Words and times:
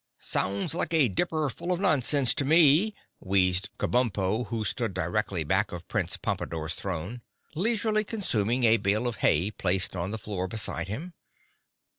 "Sounds 0.17 0.73
like 0.73 0.95
a 0.95 1.07
dipper 1.09 1.47
full 1.47 1.71
of 1.71 1.79
nonsense 1.79 2.33
to 2.33 2.43
me," 2.43 2.95
wheezed 3.19 3.69
Kabumpo, 3.77 4.47
who 4.47 4.65
stood 4.65 4.95
directly 4.95 5.43
back 5.43 5.71
of 5.71 5.87
Prince 5.87 6.17
Pompadore's 6.17 6.73
throne, 6.73 7.21
leisurely 7.53 8.03
consuming 8.03 8.63
a 8.63 8.77
bale 8.77 9.05
of 9.05 9.17
hay 9.17 9.51
placed 9.51 9.95
on 9.95 10.09
the 10.09 10.17
floor 10.17 10.47
beside 10.47 10.87
him. 10.87 11.13